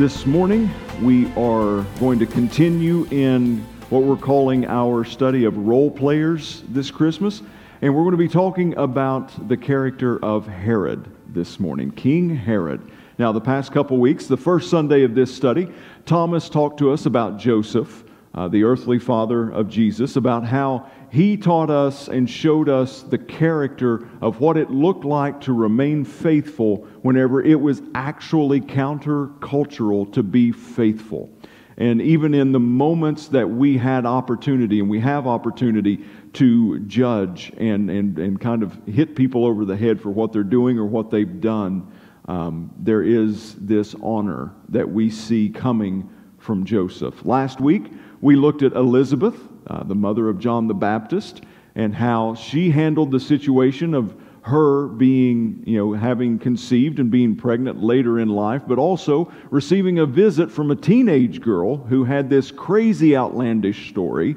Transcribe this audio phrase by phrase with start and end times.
[0.00, 0.70] This morning,
[1.02, 3.58] we are going to continue in
[3.90, 7.42] what we're calling our study of role players this Christmas.
[7.82, 12.80] And we're going to be talking about the character of Herod this morning, King Herod.
[13.18, 15.68] Now, the past couple weeks, the first Sunday of this study,
[16.06, 21.36] Thomas talked to us about Joseph, uh, the earthly father of Jesus, about how he
[21.36, 26.86] taught us and showed us the character of what it looked like to remain faithful
[27.02, 31.28] whenever it was actually countercultural to be faithful.
[31.76, 37.52] And even in the moments that we had opportunity, and we have opportunity to judge
[37.56, 40.84] and, and, and kind of hit people over the head for what they're doing or
[40.84, 41.90] what they've done,
[42.28, 46.08] um, there is this honor that we see coming
[46.38, 47.24] from Joseph.
[47.24, 51.42] Last week, we looked at Elizabeth uh, the mother of John the Baptist,
[51.74, 57.36] and how she handled the situation of her being, you know, having conceived and being
[57.36, 62.30] pregnant later in life, but also receiving a visit from a teenage girl who had
[62.30, 64.36] this crazy, outlandish story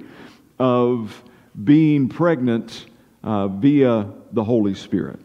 [0.59, 1.23] of
[1.63, 2.87] being pregnant
[3.23, 5.19] uh, via the Holy Spirit.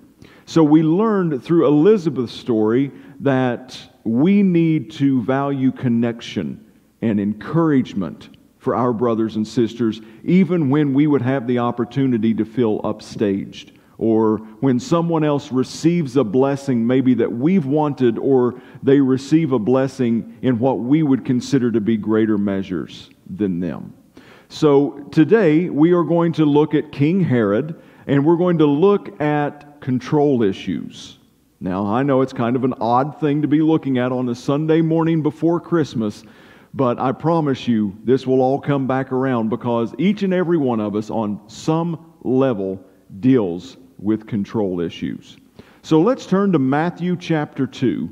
[0.46, 6.64] So we learned through Elizabeth's story that we need to value connection
[7.02, 12.44] and encouragement for our brothers and sisters, even when we would have the opportunity to
[12.44, 19.00] feel upstaged, or when someone else receives a blessing maybe that we've wanted, or they
[19.00, 23.92] receive a blessing in what we would consider to be greater measures than them.
[24.48, 29.20] So today we are going to look at King Herod, and we're going to look
[29.20, 31.18] at control issues.
[31.60, 34.34] Now, I know it's kind of an odd thing to be looking at on a
[34.34, 36.22] Sunday morning before Christmas,
[36.74, 40.80] but I promise you, this will all come back around because each and every one
[40.80, 42.84] of us, on some level,
[43.20, 45.36] deals with control issues.
[45.82, 48.10] So let's turn to Matthew chapter 2.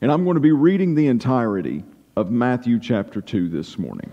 [0.00, 1.84] And I'm going to be reading the entirety
[2.16, 4.10] of Matthew chapter 2 this morning.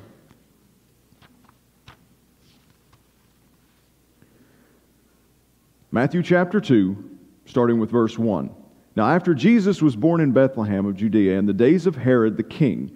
[5.91, 7.11] Matthew chapter 2,
[7.45, 8.49] starting with verse 1.
[8.95, 12.43] Now, after Jesus was born in Bethlehem of Judea in the days of Herod the
[12.43, 12.95] king,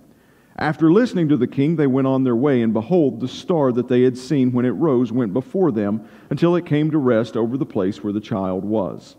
[0.57, 3.87] After listening to the king, they went on their way, and behold, the star that
[3.87, 7.57] they had seen when it rose went before them until it came to rest over
[7.57, 9.15] the place where the child was.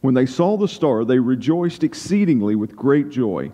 [0.00, 3.50] When they saw the star, they rejoiced exceedingly with great joy.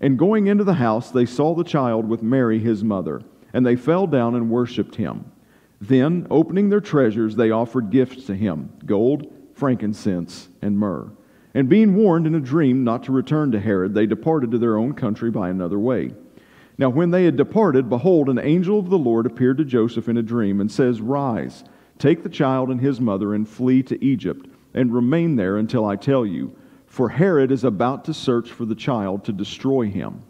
[0.00, 3.22] And going into the house, they saw the child with Mary his mother,
[3.54, 5.32] and they fell down and worshipped him.
[5.80, 11.10] Then, opening their treasures, they offered gifts to him gold, frankincense, and myrrh.
[11.54, 14.76] And being warned in a dream not to return to Herod, they departed to their
[14.76, 16.12] own country by another way.
[16.78, 20.18] Now, when they had departed, behold, an angel of the Lord appeared to Joseph in
[20.18, 21.64] a dream and says, Rise,
[21.98, 25.96] take the child and his mother and flee to Egypt, and remain there until I
[25.96, 26.54] tell you,
[26.86, 30.22] for Herod is about to search for the child to destroy him.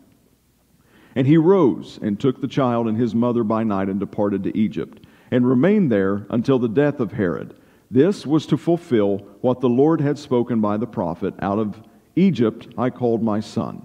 [1.16, 4.56] And he rose and took the child and his mother by night and departed to
[4.56, 7.54] Egypt, and remained there until the death of Herod.
[7.90, 11.80] This was to fulfill what the Lord had spoken by the prophet Out of
[12.14, 13.84] Egypt I called my son.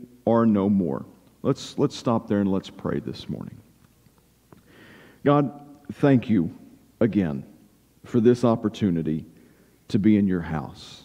[0.25, 1.05] are no more.
[1.43, 3.57] Let's, let's stop there and let's pray this morning.
[5.25, 5.51] God,
[5.93, 6.55] thank you
[6.99, 7.45] again
[8.05, 9.25] for this opportunity
[9.89, 11.03] to be in your house.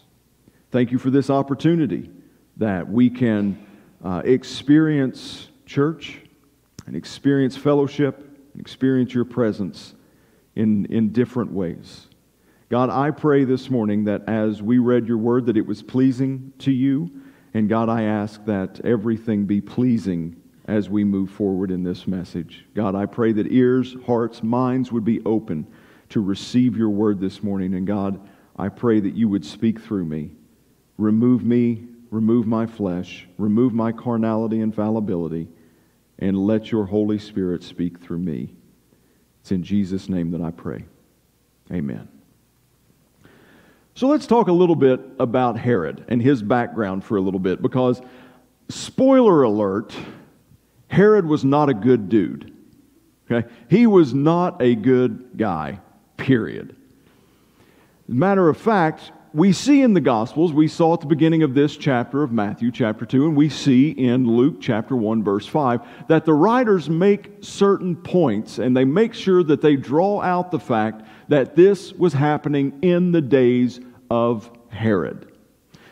[0.70, 2.10] Thank you for this opportunity
[2.56, 3.66] that we can
[4.04, 6.18] uh, experience church
[6.86, 8.18] and experience fellowship
[8.52, 9.94] and experience your presence
[10.54, 12.08] in, in different ways.
[12.68, 16.52] God, I pray this morning that as we read your word, that it was pleasing
[16.60, 17.10] to you.
[17.56, 20.36] And God, I ask that everything be pleasing
[20.66, 22.66] as we move forward in this message.
[22.74, 25.66] God, I pray that ears, hearts, minds would be open
[26.10, 27.72] to receive your word this morning.
[27.72, 28.20] And God,
[28.56, 30.32] I pray that you would speak through me.
[30.98, 35.48] Remove me, remove my flesh, remove my carnality and fallibility,
[36.18, 38.54] and let your Holy Spirit speak through me.
[39.40, 40.84] It's in Jesus' name that I pray.
[41.72, 42.15] Amen.
[43.96, 47.62] So let's talk a little bit about Herod and his background for a little bit
[47.62, 48.02] because,
[48.68, 49.96] spoiler alert,
[50.88, 52.52] Herod was not a good dude.
[53.30, 53.48] Okay?
[53.70, 55.80] He was not a good guy,
[56.18, 56.76] period.
[58.06, 61.74] Matter of fact, we see in the Gospels, we saw at the beginning of this
[61.74, 66.26] chapter of Matthew, chapter 2, and we see in Luke, chapter 1, verse 5, that
[66.26, 71.02] the writers make certain points and they make sure that they draw out the fact
[71.28, 73.80] that this was happening in the days
[74.10, 75.32] of Herod.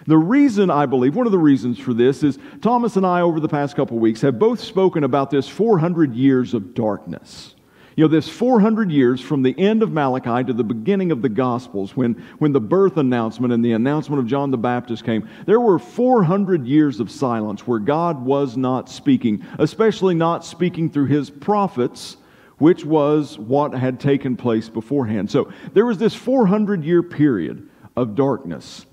[0.06, 3.40] The reason I believe, one of the reasons for this is Thomas and I, over
[3.40, 7.54] the past couple weeks, have both spoken about this 400 years of darkness.
[7.96, 11.28] You know, this 400 years from the end of Malachi to the beginning of the
[11.28, 15.60] Gospels, when, when the birth announcement and the announcement of John the Baptist came, there
[15.60, 21.30] were 400 years of silence where God was not speaking, especially not speaking through his
[21.30, 22.16] prophets,
[22.58, 25.30] which was what had taken place beforehand.
[25.30, 28.86] So there was this 400 year period of darkness.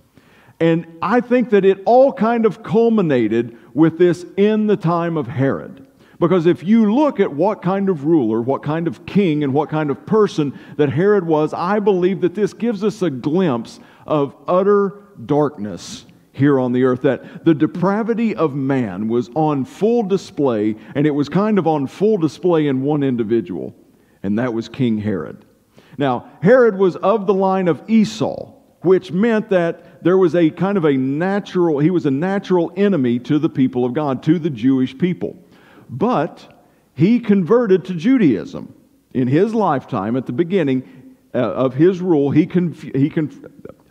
[0.60, 5.28] And I think that it all kind of culminated with this in the time of
[5.28, 5.88] Herod.
[6.20, 9.70] Because if you look at what kind of ruler, what kind of king, and what
[9.70, 14.36] kind of person that Herod was, I believe that this gives us a glimpse of
[14.48, 17.02] utter darkness here on the earth.
[17.02, 21.88] That the depravity of man was on full display, and it was kind of on
[21.88, 23.76] full display in one individual,
[24.22, 25.44] and that was King Herod.
[25.98, 30.78] Now, Herod was of the line of Esau which meant that there was a kind
[30.78, 34.50] of a natural, he was a natural enemy to the people of God, to the
[34.50, 35.38] Jewish people.
[35.90, 36.62] But
[36.94, 38.74] he converted to Judaism.
[39.14, 43.46] In his lifetime, at the beginning uh, of his rule, he, conf- he conf-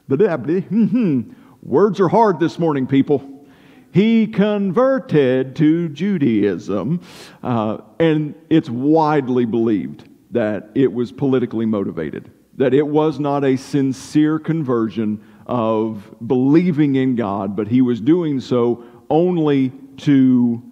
[1.63, 3.47] words are hard this morning, people.
[3.93, 7.01] He converted to Judaism,
[7.43, 13.57] uh, and it's widely believed that it was politically motivated that it was not a
[13.57, 20.63] sincere conversion of believing in God, but he was doing so only to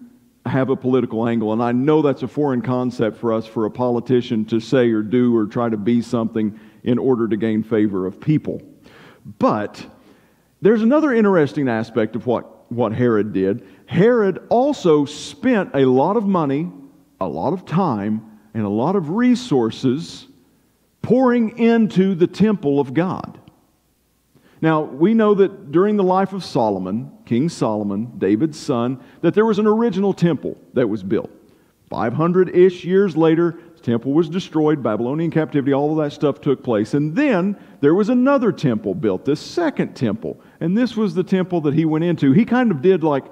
[0.44, 1.54] have a political angle.
[1.54, 5.00] And I know that's a foreign concept for us, for a politician to say or
[5.00, 8.60] do or try to be something in order to gain favor of people.
[9.38, 9.82] But
[10.60, 13.66] there's another interesting aspect of what, what Herod did.
[13.86, 16.70] Herod also spent a lot of money,
[17.18, 20.27] a lot of time, and a lot of resources
[21.02, 23.38] pouring into the temple of God.
[24.60, 29.46] Now, we know that during the life of Solomon, King Solomon, David's son, that there
[29.46, 31.30] was an original temple that was built.
[31.88, 36.62] 500 ish years later, the temple was destroyed, Babylonian captivity, all of that stuff took
[36.62, 36.94] place.
[36.94, 40.40] And then there was another temple built, this second temple.
[40.60, 42.32] And this was the temple that he went into.
[42.32, 43.24] He kind of did like,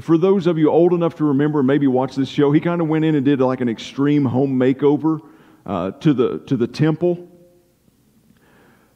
[0.00, 2.88] for those of you old enough to remember, maybe watch this show, he kind of
[2.88, 5.20] went in and did like an extreme home makeover
[5.66, 7.28] uh, to, the, to the temple.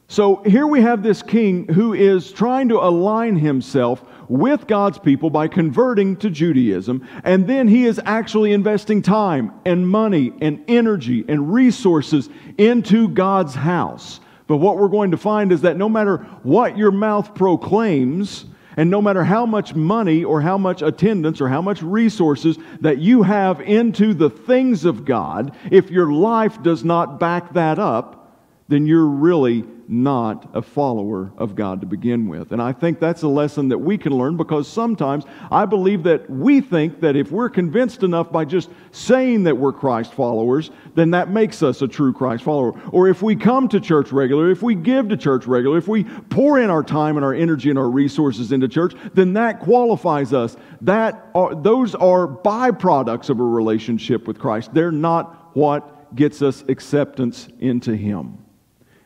[0.07, 5.29] So here we have this king who is trying to align himself with God's people
[5.29, 11.25] by converting to Judaism, and then he is actually investing time and money and energy
[11.27, 14.19] and resources into God's house.
[14.47, 18.45] But what we're going to find is that no matter what your mouth proclaims,
[18.79, 22.97] and no matter how much money or how much attendance or how much resources that
[22.97, 28.39] you have into the things of God, if your life does not back that up,
[28.69, 32.51] then you're really not a follower of God to begin with.
[32.51, 36.29] And I think that's a lesson that we can learn because sometimes I believe that
[36.29, 41.11] we think that if we're convinced enough by just saying that we're Christ followers, then
[41.11, 42.79] that makes us a true Christ follower.
[42.91, 46.03] Or if we come to church regularly, if we give to church regularly, if we
[46.03, 50.33] pour in our time and our energy and our resources into church, then that qualifies
[50.33, 50.55] us.
[50.81, 54.73] That are, those are byproducts of a relationship with Christ.
[54.73, 58.38] They're not what gets us acceptance into Him.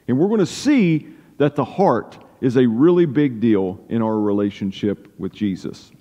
[0.07, 1.07] And we're going to see
[1.37, 5.91] that the heart is a really big deal in our relationship with Jesus.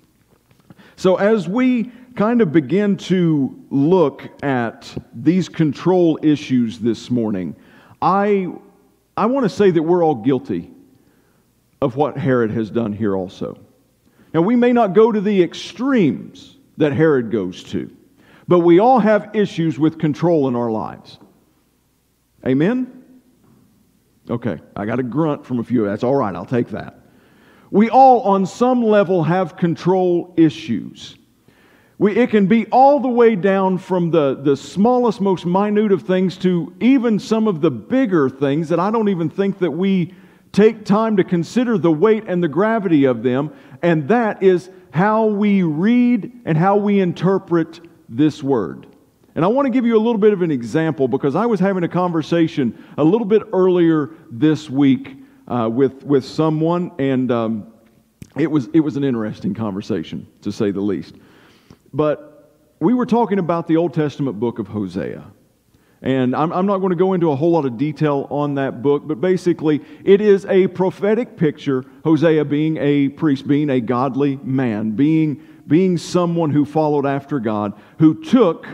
[0.95, 7.55] So, as we kind of begin to look at these control issues this morning,
[8.01, 8.53] I,
[9.17, 10.71] I want to say that we're all guilty
[11.81, 13.57] of what Herod has done here also.
[14.33, 17.95] Now, we may not go to the extremes that Herod goes to,
[18.47, 21.19] but we all have issues with control in our lives.
[22.45, 22.92] Amen?
[24.29, 25.85] Okay, I got a grunt from a few.
[25.85, 26.99] That's all right, I'll take that.
[27.71, 31.17] We all, on some level, have control issues.
[31.97, 36.03] We, it can be all the way down from the, the smallest, most minute of
[36.03, 40.13] things to even some of the bigger things that I don't even think that we
[40.51, 43.53] take time to consider the weight and the gravity of them.
[43.81, 48.87] And that is how we read and how we interpret this word.
[49.35, 51.59] And I want to give you a little bit of an example because I was
[51.59, 57.73] having a conversation a little bit earlier this week uh, with, with someone, and um,
[58.37, 61.15] it, was, it was an interesting conversation, to say the least.
[61.93, 65.23] But we were talking about the Old Testament book of Hosea.
[66.03, 68.81] And I'm, I'm, not going to go into a whole lot of detail on that
[68.81, 71.85] book, but basically, it is a prophetic picture.
[72.03, 77.73] Hosea being a priest, being a godly man, being, being someone who followed after God,
[77.99, 78.67] who took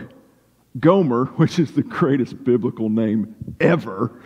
[0.78, 4.22] Gomer, which is the greatest biblical name ever,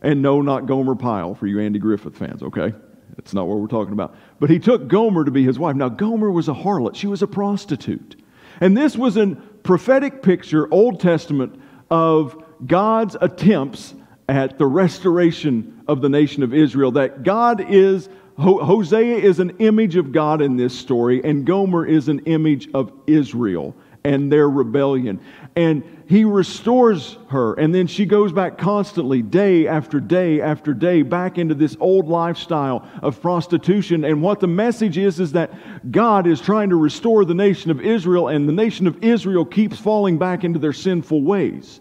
[0.00, 2.74] and no, not Gomer Pyle for you Andy Griffith fans, okay?
[3.16, 4.16] That's not what we're talking about.
[4.40, 5.76] But he took Gomer to be his wife.
[5.76, 8.16] Now, Gomer was a harlot, she was a prostitute.
[8.60, 13.94] And this was a prophetic picture, Old Testament, of God's attempts
[14.28, 16.92] at the restoration of the nation of Israel.
[16.92, 22.08] That God is, Hosea is an image of God in this story, and Gomer is
[22.08, 25.20] an image of Israel and their rebellion.
[25.54, 31.02] And he restores her, and then she goes back constantly, day after day after day,
[31.02, 34.04] back into this old lifestyle of prostitution.
[34.04, 35.52] And what the message is, is that
[35.90, 39.78] God is trying to restore the nation of Israel, and the nation of Israel keeps
[39.78, 41.80] falling back into their sinful ways.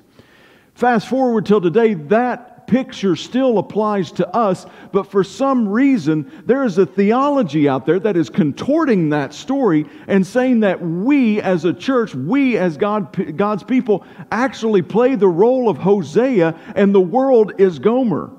[0.73, 6.63] Fast forward till today, that picture still applies to us, but for some reason, there
[6.63, 11.65] is a theology out there that is contorting that story and saying that we as
[11.65, 17.01] a church, we as God, God's people, actually play the role of Hosea and the
[17.01, 18.31] world is Gomer.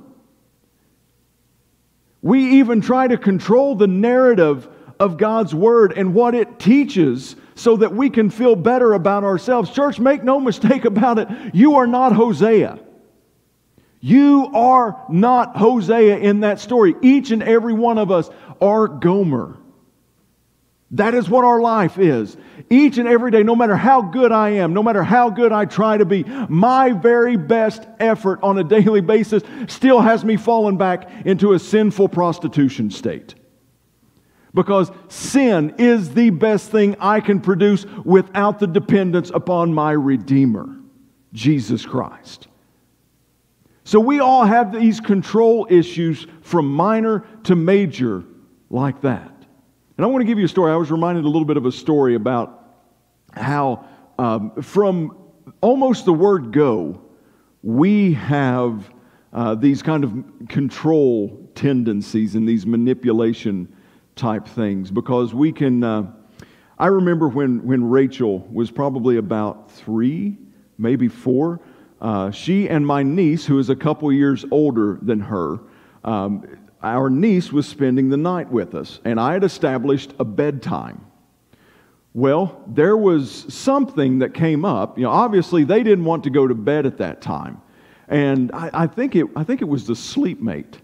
[2.22, 4.66] We even try to control the narrative
[4.98, 9.70] of God's word and what it teaches so that we can feel better about ourselves.
[9.72, 12.78] Church, make no mistake about it, you are not Hosea.
[14.04, 16.96] You are not Hosea in that story.
[17.02, 18.28] Each and every one of us
[18.60, 19.56] are Gomer.
[20.90, 22.36] That is what our life is.
[22.68, 25.66] Each and every day, no matter how good I am, no matter how good I
[25.66, 30.76] try to be, my very best effort on a daily basis still has me falling
[30.76, 33.36] back into a sinful prostitution state.
[34.52, 40.76] Because sin is the best thing I can produce without the dependence upon my Redeemer,
[41.32, 42.48] Jesus Christ.
[43.84, 48.24] So we all have these control issues from minor to major
[48.70, 49.32] like that.
[49.96, 50.72] And I want to give you a story.
[50.72, 52.64] I was reminded a little bit of a story about
[53.32, 53.86] how,
[54.18, 55.18] um, from
[55.60, 57.00] almost the word go,
[57.62, 58.90] we have
[59.32, 63.74] uh, these kind of control tendencies and these manipulation
[64.16, 65.82] type things because we can.
[65.82, 66.12] Uh,
[66.78, 70.36] I remember when, when Rachel was probably about three,
[70.78, 71.60] maybe four.
[72.02, 75.60] Uh, she and my niece, who is a couple years older than her,
[76.02, 76.44] um,
[76.82, 81.06] our niece was spending the night with us, and I had established a bedtime.
[82.12, 84.98] Well, there was something that came up.
[84.98, 87.62] You know, obviously they didn't want to go to bed at that time,
[88.08, 90.74] and I, I think it, I think it was the sleepmate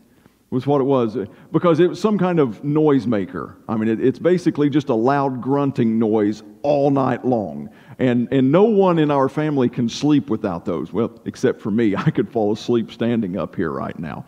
[0.51, 3.57] was what it was uh, because it was some kind of noisemaker.
[3.69, 7.69] I mean, it, it's basically just a loud grunting noise all night long.
[7.99, 10.93] And, and no one in our family can sleep without those.
[10.93, 11.95] Well, except for me.
[11.97, 14.25] I could fall asleep standing up here right now.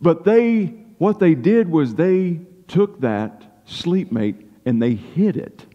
[0.00, 0.66] But they,
[0.98, 5.66] what they did was they took that sleepmate and they hid it.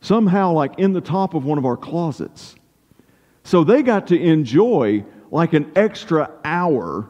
[0.00, 2.56] Somehow, like in the top of one of our closets.
[3.44, 7.08] So they got to enjoy like an extra hour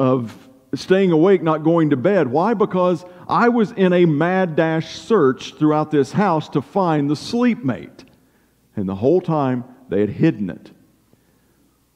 [0.00, 2.26] of staying awake, not going to bed.
[2.26, 2.54] Why?
[2.54, 7.62] Because I was in a mad dash search throughout this house to find the sleep
[7.62, 8.06] mate.
[8.76, 10.70] And the whole time they had hidden it.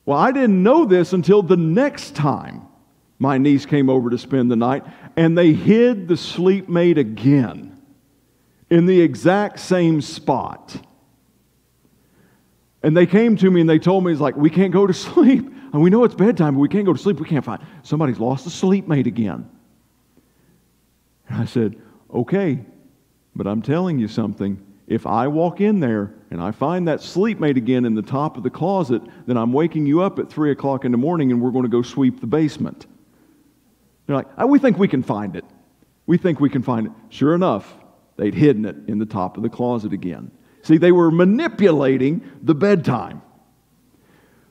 [0.04, 2.66] Well, I didn't know this until the next time
[3.18, 4.84] my niece came over to spend the night,
[5.16, 7.80] and they hid the sleep mate again
[8.68, 10.76] in the exact same spot.
[12.82, 14.92] And they came to me and they told me, it's like, we can't go to
[14.92, 15.50] sleep.
[15.74, 17.18] And we know it's bedtime, but we can't go to sleep.
[17.18, 17.60] We can't find.
[17.82, 19.50] Somebody's lost a sleep mate again.
[21.28, 21.74] And I said,
[22.14, 22.60] okay,
[23.34, 24.64] but I'm telling you something.
[24.86, 28.36] If I walk in there and I find that sleep mate again in the top
[28.36, 31.42] of the closet, then I'm waking you up at 3 o'clock in the morning and
[31.42, 32.86] we're going to go sweep the basement.
[34.06, 35.44] They're like, oh, we think we can find it.
[36.06, 36.92] We think we can find it.
[37.08, 37.74] Sure enough,
[38.16, 40.30] they'd hidden it in the top of the closet again.
[40.62, 43.22] See, they were manipulating the bedtime.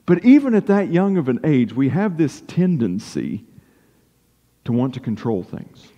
[0.06, 3.44] But even at that young of an age, we have this tendency
[4.64, 5.88] to want to control things.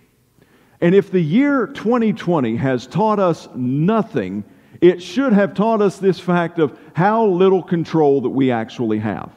[0.79, 4.43] And if the year 2020 has taught us nothing,
[4.81, 9.31] it should have taught us this fact of how little control that we actually have.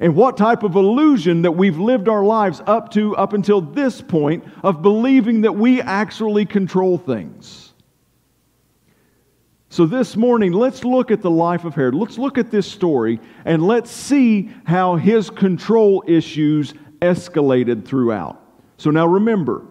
[0.00, 4.00] And what type of illusion that we've lived our lives up to up until this
[4.00, 7.67] point of believing that we actually control things.
[9.70, 11.94] So, this morning, let's look at the life of Herod.
[11.94, 18.42] Let's look at this story and let's see how his control issues escalated throughout.
[18.78, 19.66] So, now remember,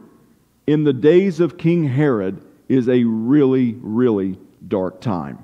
[0.67, 2.39] in the days of King Herod
[2.69, 4.37] is a really, really
[4.67, 5.43] dark time.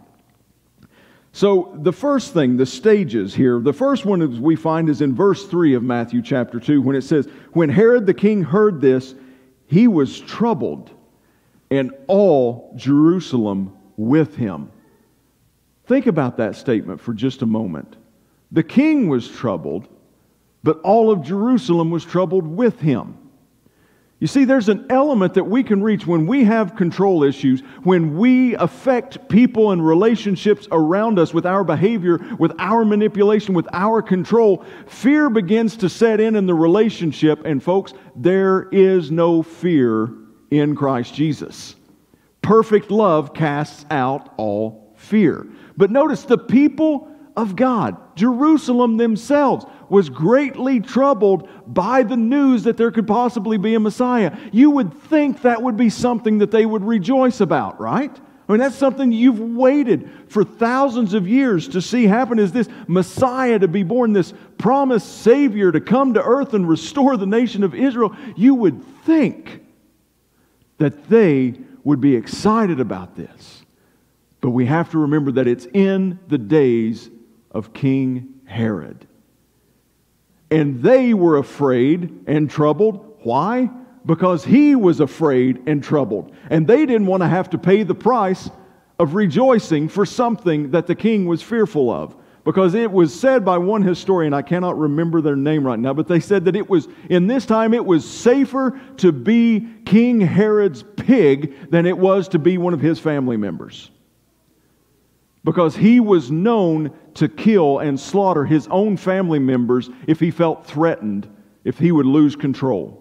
[1.31, 5.47] So, the first thing, the stages here, the first one we find is in verse
[5.47, 9.15] 3 of Matthew chapter 2 when it says, When Herod the king heard this,
[9.65, 10.91] he was troubled,
[11.71, 14.71] and all Jerusalem with him.
[15.85, 17.95] Think about that statement for just a moment.
[18.51, 19.87] The king was troubled,
[20.63, 23.17] but all of Jerusalem was troubled with him.
[24.19, 28.17] You see, there's an element that we can reach when we have control issues, when
[28.17, 34.01] we affect people and relationships around us with our behavior, with our manipulation, with our
[34.01, 34.63] control.
[34.87, 40.13] Fear begins to set in in the relationship, and folks, there is no fear
[40.51, 41.75] in Christ Jesus.
[42.43, 45.47] Perfect love casts out all fear.
[45.75, 52.77] But notice the people of God, Jerusalem themselves, was greatly troubled by the news that
[52.77, 54.37] there could possibly be a Messiah.
[54.51, 58.15] You would think that would be something that they would rejoice about, right?
[58.47, 62.67] I mean, that's something you've waited for thousands of years to see happen is this
[62.87, 67.63] Messiah to be born, this promised Savior to come to earth and restore the nation
[67.63, 68.15] of Israel.
[68.35, 69.61] You would think
[70.77, 73.63] that they would be excited about this.
[74.41, 77.09] But we have to remember that it's in the days
[77.51, 79.07] of King Herod.
[80.51, 83.17] And they were afraid and troubled.
[83.23, 83.69] Why?
[84.05, 86.35] Because he was afraid and troubled.
[86.49, 88.49] And they didn't want to have to pay the price
[88.99, 92.15] of rejoicing for something that the king was fearful of.
[92.43, 96.07] Because it was said by one historian, I cannot remember their name right now, but
[96.09, 100.83] they said that it was, in this time, it was safer to be King Herod's
[100.97, 103.91] pig than it was to be one of his family members
[105.43, 110.65] because he was known to kill and slaughter his own family members if he felt
[110.65, 111.27] threatened,
[111.63, 112.99] if he would lose control.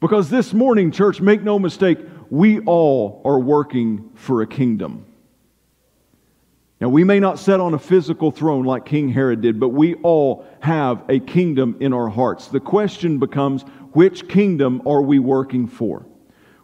[0.00, 1.98] Because this morning, church, make no mistake,
[2.30, 5.04] we all are working for a kingdom.
[6.80, 9.94] Now, we may not sit on a physical throne like King Herod did, but we
[9.96, 12.48] all have a kingdom in our hearts.
[12.48, 13.62] The question becomes
[13.92, 16.06] which kingdom are we working for?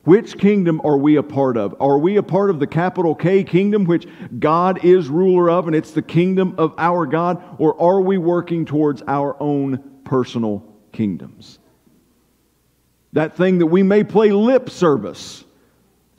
[0.05, 1.74] Which kingdom are we a part of?
[1.81, 4.07] Are we a part of the capital K kingdom, which
[4.38, 7.42] God is ruler of, and it's the kingdom of our God?
[7.59, 11.59] Or are we working towards our own personal kingdoms?
[13.14, 15.44] That thing that we may play lip service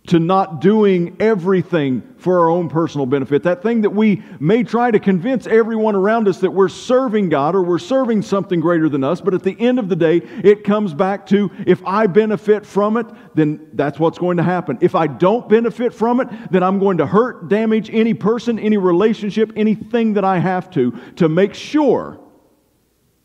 [0.08, 3.44] to not doing everything for our own personal benefit.
[3.44, 7.56] That thing that we may try to convince everyone around us that we're serving God
[7.56, 10.64] or we're serving something greater than us, but at the end of the day, it
[10.64, 14.78] comes back to if I benefit from it, then that's what's going to happen.
[14.82, 18.78] If I don't benefit from it, then I'm going to hurt, damage any person, any
[18.78, 22.20] relationship, anything that I have to to make sure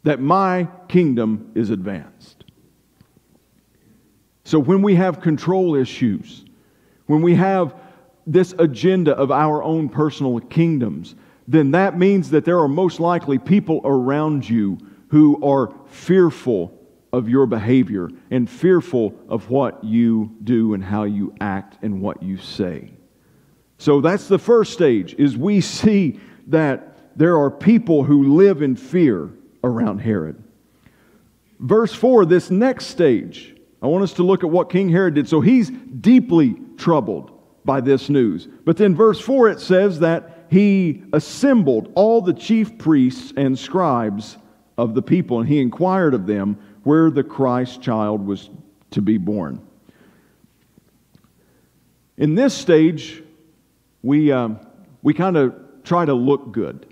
[0.03, 2.45] that my kingdom is advanced.
[4.45, 6.45] So when we have control issues,
[7.11, 7.75] when we have
[8.25, 11.17] this agenda of our own personal kingdoms,
[11.49, 16.73] then that means that there are most likely people around you who are fearful
[17.13, 22.23] of your behavior and fearful of what you do and how you act and what
[22.23, 22.93] you say.
[23.79, 28.77] So that's the first stage is we see that there are people who live in
[28.77, 29.31] fear
[29.65, 30.41] around Herod.
[31.59, 35.29] Verse 4, this next stage, I want us to look at what King Herod did.
[35.29, 37.31] So he's deeply troubled
[37.65, 38.49] by this news.
[38.65, 44.37] But then, verse 4, it says that he assembled all the chief priests and scribes
[44.77, 48.51] of the people, and he inquired of them where the Christ child was
[48.91, 49.61] to be born.
[52.17, 53.23] In this stage,
[54.03, 54.59] we, um,
[55.03, 56.87] we kind of try to look good.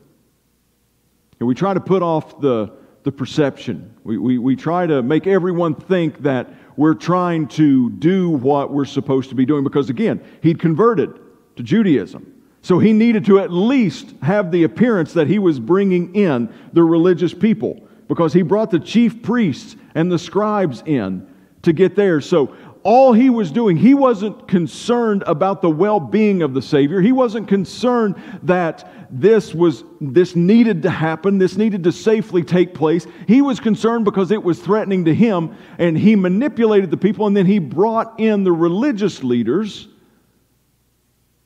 [1.40, 2.72] And we try to put off the,
[3.08, 3.94] the perception.
[4.04, 8.84] We, we, we try to make everyone think that we're trying to do what we're
[8.84, 11.18] supposed to be doing because, again, he'd converted
[11.56, 12.34] to Judaism.
[12.60, 16.84] So he needed to at least have the appearance that he was bringing in the
[16.84, 21.26] religious people because he brought the chief priests and the scribes in
[21.62, 22.20] to get there.
[22.20, 27.00] So all he was doing, he wasn't concerned about the well-being of the Savior.
[27.00, 32.74] He wasn't concerned that this was this needed to happen, this needed to safely take
[32.74, 33.06] place.
[33.26, 37.36] He was concerned because it was threatening to him, and he manipulated the people, and
[37.36, 39.88] then he brought in the religious leaders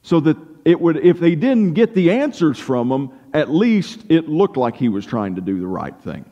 [0.03, 4.29] so that it would, if they didn't get the answers from them, at least it
[4.29, 6.25] looked like he was trying to do the right thing.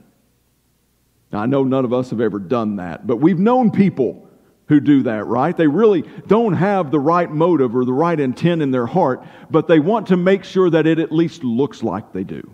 [1.32, 4.28] Now, I know none of us have ever done that, but we've known people
[4.70, 5.56] who do that, right?
[5.56, 9.66] They really don't have the right motive or the right intent in their heart, but
[9.66, 12.48] they want to make sure that it at least looks like they do.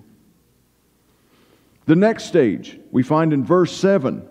[1.84, 4.26] The next stage we find in verse 7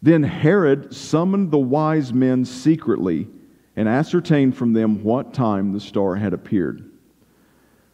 [0.00, 3.28] Then Herod summoned the wise men secretly
[3.76, 6.90] and ascertained from them what time the star had appeared.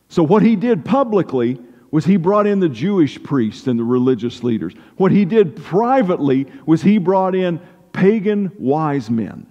[0.09, 1.59] So, what he did publicly
[1.91, 4.75] was he brought in the Jewish priests and the religious leaders.
[4.97, 7.61] What he did privately was he brought in
[7.97, 9.47] pagan wise men.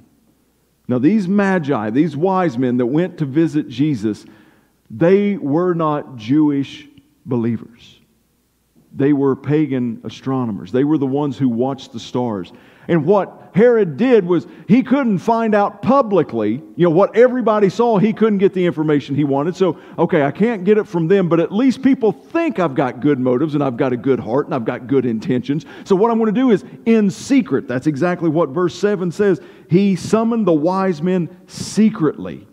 [0.87, 4.23] Now, these magi, these wise men that went to visit Jesus,
[4.91, 6.87] they were not Jewish
[7.25, 7.99] believers.
[8.93, 10.71] They were pagan astronomers.
[10.71, 12.53] They were the ones who watched the stars.
[12.87, 17.97] And what Herod did was he couldn't find out publicly, you know, what everybody saw,
[17.97, 19.55] he couldn't get the information he wanted.
[19.55, 22.99] So, okay, I can't get it from them, but at least people think I've got
[22.99, 25.65] good motives and I've got a good heart and I've got good intentions.
[25.85, 27.67] So, what I'm going to do is in secret.
[27.67, 29.39] That's exactly what verse 7 says.
[29.69, 32.47] He summoned the wise men secretly.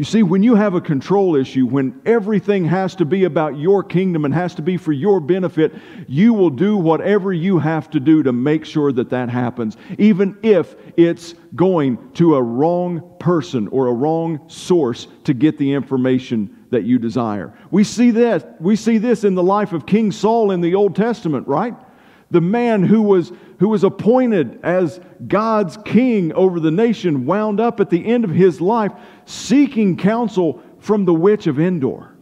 [0.00, 3.84] You see, when you have a control issue, when everything has to be about your
[3.84, 5.74] kingdom and has to be for your benefit,
[6.08, 10.38] you will do whatever you have to do to make sure that that happens, even
[10.42, 16.64] if it's going to a wrong person or a wrong source to get the information
[16.70, 17.52] that you desire.
[17.70, 20.96] We see this, we see this in the life of King Saul in the Old
[20.96, 21.74] Testament, right?
[22.30, 27.78] The man who was who was appointed as God's king over the nation, wound up
[27.78, 28.90] at the end of his life
[29.26, 32.16] seeking counsel from the witch of Endor.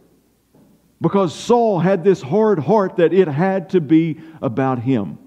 [0.99, 5.17] Because Saul had this hard heart that it had to be about him.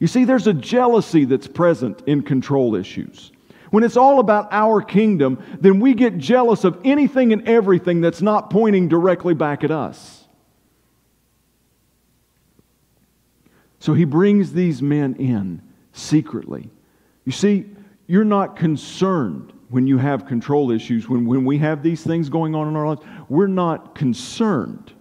[0.00, 3.30] You see, there's a jealousy that's present in control issues.
[3.70, 8.20] When it's all about our kingdom, then we get jealous of anything and everything that's
[8.20, 10.21] not pointing directly back at us.
[13.82, 15.60] So he brings these men in
[15.92, 16.70] secretly.
[17.24, 17.66] You see,
[18.06, 22.54] you're not concerned when you have control issues, when, when we have these things going
[22.54, 24.92] on in our lives, we're not concerned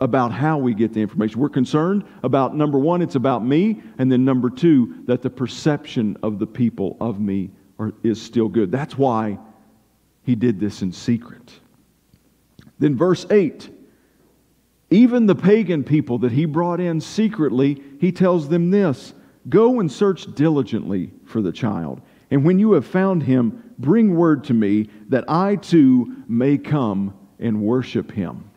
[0.00, 1.40] about how we get the information.
[1.40, 6.16] We're concerned about number one, it's about me, and then number two, that the perception
[6.22, 8.70] of the people of me are, is still good.
[8.70, 9.36] That's why
[10.22, 11.58] he did this in secret.
[12.78, 13.68] Then, verse 8
[14.90, 19.14] even the pagan people that he brought in secretly, he tells them this
[19.48, 22.02] Go and search diligently for the child.
[22.30, 27.16] And when you have found him, bring word to me that I too may come
[27.38, 28.50] and worship him.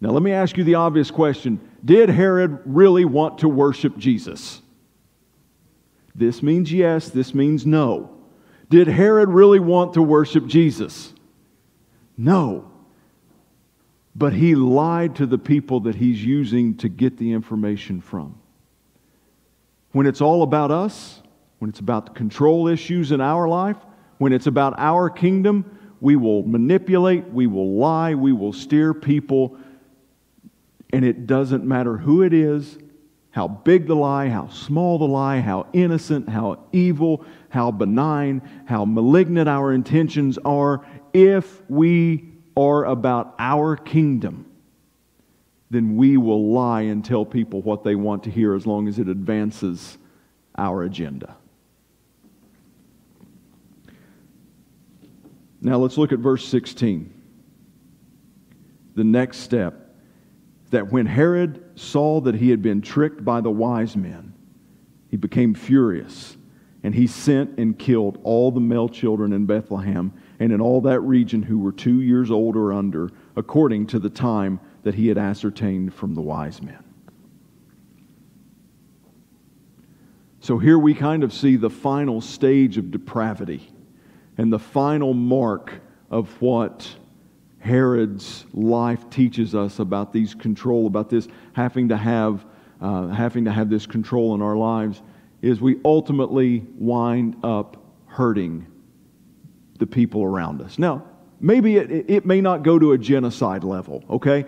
[0.00, 4.62] Now, let me ask you the obvious question Did Herod really want to worship Jesus?
[6.14, 8.10] This means yes, this means no.
[8.70, 11.12] Did Herod really want to worship Jesus?
[12.16, 12.70] No.
[14.18, 18.38] But he lied to the people that he's using to get the information from.
[19.92, 21.20] When it's all about us,
[21.58, 23.76] when it's about the control issues in our life,
[24.16, 29.58] when it's about our kingdom, we will manipulate, we will lie, we will steer people,
[30.94, 32.78] and it doesn't matter who it is,
[33.30, 38.86] how big the lie, how small the lie, how innocent, how evil, how benign, how
[38.86, 40.86] malignant our intentions are.
[41.12, 44.46] If we are about our kingdom,
[45.70, 48.98] then we will lie and tell people what they want to hear as long as
[48.98, 49.98] it advances
[50.56, 51.36] our agenda.
[55.60, 57.12] Now let's look at verse 16.
[58.94, 59.94] The next step
[60.70, 64.32] that when Herod saw that he had been tricked by the wise men,
[65.08, 66.36] he became furious
[66.82, 71.00] and he sent and killed all the male children in Bethlehem and in all that
[71.00, 75.18] region who were two years old or under, according to the time that he had
[75.18, 76.82] ascertained from the wise men.
[80.40, 83.68] So here we kind of see the final stage of depravity
[84.38, 85.72] and the final mark
[86.10, 86.88] of what
[87.58, 92.46] Herod's life teaches us about these control, about this having to have,
[92.80, 95.02] uh, having to have this control in our lives,
[95.42, 98.66] is we ultimately wind up hurting
[99.76, 100.78] the people around us.
[100.78, 101.04] Now,
[101.40, 104.46] maybe it, it may not go to a genocide level, okay?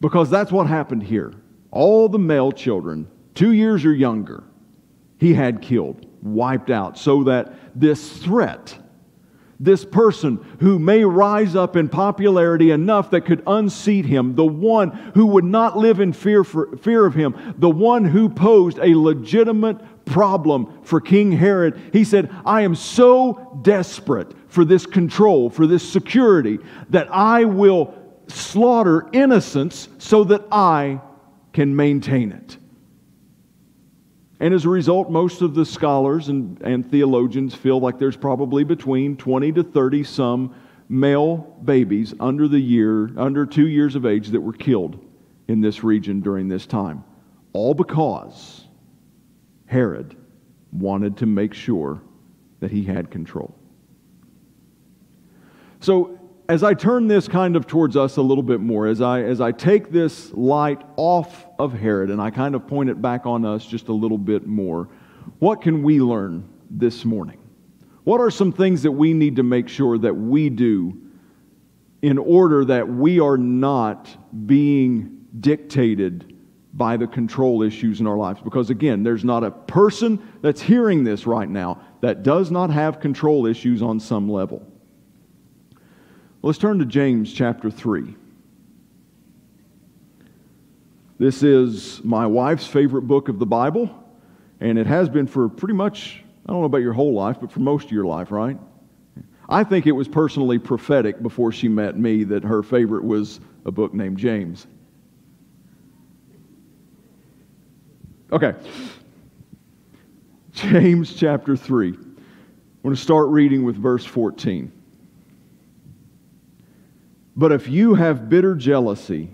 [0.00, 1.32] Because that's what happened here.
[1.70, 4.44] All the male children, two years or younger,
[5.18, 8.78] he had killed, wiped out, so that this threat,
[9.60, 14.90] this person who may rise up in popularity enough that could unseat him, the one
[15.14, 18.94] who would not live in fear, for, fear of him, the one who posed a
[18.94, 25.66] legitimate problem for King Herod, he said, I am so desperate for this control, for
[25.66, 26.58] this security,
[26.90, 27.94] that I will
[28.28, 31.00] slaughter innocents so that I
[31.52, 32.56] can maintain it.
[34.40, 38.62] And as a result, most of the scholars and, and theologians feel like there's probably
[38.62, 40.54] between 20 to 30 some
[40.88, 45.04] male babies under the year, under two years of age, that were killed
[45.48, 47.02] in this region during this time.
[47.52, 48.67] All because
[49.68, 50.16] Herod
[50.72, 52.02] wanted to make sure
[52.60, 53.54] that he had control.
[55.80, 59.22] So as I turn this kind of towards us a little bit more, as I,
[59.22, 63.26] as I take this light off of Herod and I kind of point it back
[63.26, 64.88] on us just a little bit more,
[65.38, 67.38] what can we learn this morning?
[68.04, 70.98] What are some things that we need to make sure that we do
[72.00, 74.08] in order that we are not
[74.46, 76.37] being dictated
[76.74, 78.40] by the control issues in our lives?
[78.42, 83.00] Because again, there's not a person that's hearing this right now that does not have
[83.00, 84.66] control issues on some level.
[86.42, 88.14] Let's turn to James chapter 3.
[91.18, 93.90] This is my wife's favorite book of the Bible,
[94.60, 97.50] and it has been for pretty much, I don't know about your whole life, but
[97.50, 98.56] for most of your life, right?
[99.48, 103.72] I think it was personally prophetic before she met me that her favorite was a
[103.72, 104.68] book named James.
[108.30, 108.54] Okay.
[110.52, 111.88] James chapter 3.
[111.88, 111.94] I'm
[112.82, 114.70] going to start reading with verse 14.
[117.36, 119.30] But if you have bitter jealousy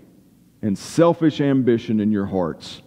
[0.61, 2.83] and selfish ambition in your hearts,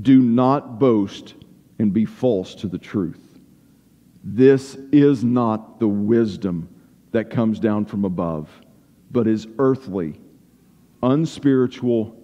[0.00, 1.34] do not boast
[1.78, 3.40] and be false to the truth.
[4.22, 6.68] This is not the wisdom
[7.10, 8.48] that comes down from above,
[9.10, 10.20] but is earthly,
[11.02, 12.16] unspiritual,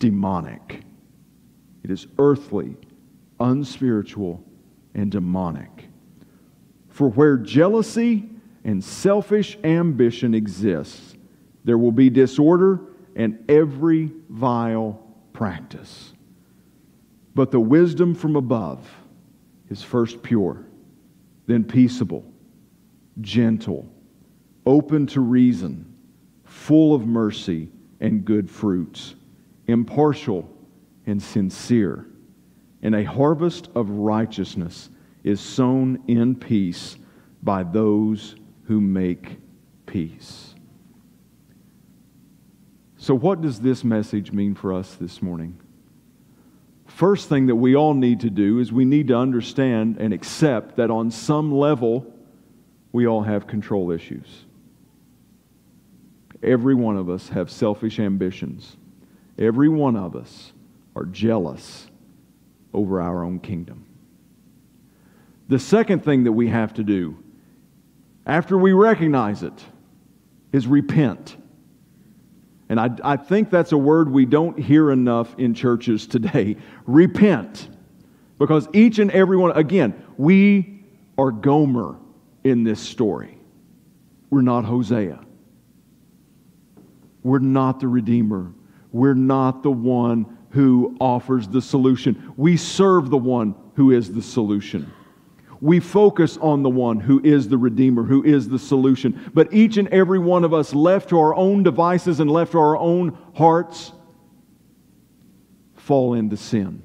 [0.00, 0.82] demonic.
[1.88, 2.76] It is earthly,
[3.40, 4.44] unspiritual,
[4.94, 5.88] and demonic.
[6.90, 8.28] For where jealousy
[8.62, 11.16] and selfish ambition exists,
[11.64, 12.80] there will be disorder
[13.16, 16.12] and every vile practice.
[17.34, 18.86] But the wisdom from above
[19.70, 20.66] is first pure,
[21.46, 22.30] then peaceable,
[23.22, 23.88] gentle,
[24.66, 25.90] open to reason,
[26.44, 27.70] full of mercy
[28.00, 29.14] and good fruits,
[29.68, 30.50] impartial
[31.08, 32.06] and sincere.
[32.82, 34.90] And a harvest of righteousness
[35.24, 36.96] is sown in peace
[37.42, 39.38] by those who make
[39.86, 40.54] peace.
[42.98, 45.58] So, what does this message mean for us this morning?
[46.86, 50.76] First thing that we all need to do is we need to understand and accept
[50.76, 52.12] that on some level,
[52.92, 54.44] we all have control issues.
[56.42, 58.76] Every one of us have selfish ambitions.
[59.38, 60.52] Every one of us
[60.98, 61.86] are jealous
[62.74, 63.86] over our own kingdom.
[65.48, 67.22] The second thing that we have to do
[68.26, 69.64] after we recognize it
[70.52, 71.36] is repent.
[72.68, 76.56] And I, I think that's a word we don't hear enough in churches today.
[76.86, 77.68] Repent.
[78.38, 80.84] Because each and every one, again, we
[81.16, 81.96] are Gomer
[82.44, 83.38] in this story.
[84.30, 85.20] We're not Hosea.
[87.22, 88.52] We're not the Redeemer.
[88.92, 92.32] We're not the one who offers the solution.
[92.36, 94.92] We serve the one who is the solution
[95.60, 99.30] we focus on the one who is the Redeemer, who is the solution.
[99.34, 102.58] But each and every one of us, left to our own devices and left to
[102.58, 103.92] our own hearts,
[105.74, 106.82] fall into sin.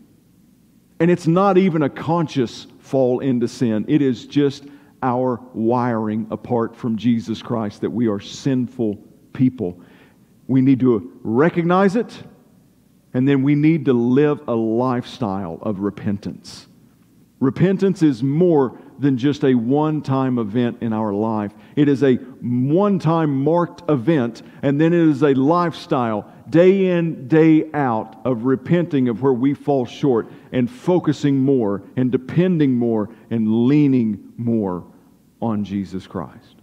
[1.00, 4.66] And it's not even a conscious fall into sin, it is just
[5.02, 8.96] our wiring apart from Jesus Christ that we are sinful
[9.34, 9.82] people.
[10.48, 12.24] We need to recognize it,
[13.14, 16.68] and then we need to live a lifestyle of repentance.
[17.40, 21.52] Repentance is more than just a one time event in our life.
[21.76, 27.28] It is a one time marked event, and then it is a lifestyle, day in,
[27.28, 33.10] day out, of repenting of where we fall short and focusing more and depending more
[33.30, 34.86] and leaning more
[35.42, 36.56] on Jesus Christ.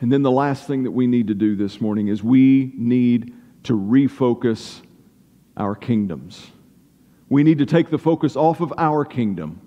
[0.00, 3.32] And then the last thing that we need to do this morning is we need
[3.68, 4.80] to refocus
[5.56, 6.50] our kingdoms.
[7.28, 9.60] We need to take the focus off of our kingdom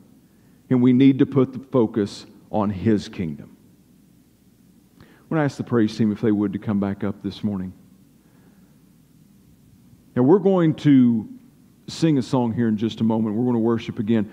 [0.72, 3.56] and we need to put the focus on His kingdom.
[5.00, 7.44] I want to ask the praise team if they would to come back up this
[7.44, 7.74] morning.
[10.16, 11.30] Now, we're going to
[11.88, 13.36] sing a song here in just a moment.
[13.36, 14.32] We're going to worship again.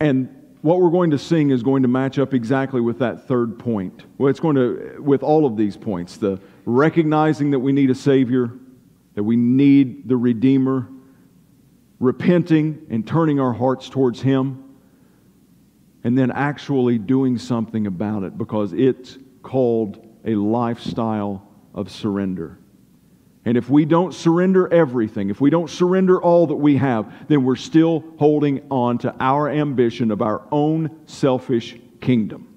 [0.00, 3.58] And what we're going to sing is going to match up exactly with that third
[3.58, 4.04] point.
[4.18, 7.94] Well, it's going to, with all of these points the recognizing that we need a
[7.94, 8.50] Savior,
[9.14, 10.88] that we need the Redeemer,
[12.00, 14.76] repenting and turning our hearts towards Him,
[16.02, 22.58] and then actually doing something about it because it's called a lifestyle of surrender.
[23.46, 27.44] And if we don't surrender everything, if we don't surrender all that we have, then
[27.44, 32.53] we're still holding on to our ambition of our own selfish kingdom.